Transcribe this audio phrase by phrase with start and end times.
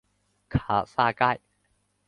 [0.49, 1.39] 卡萨盖。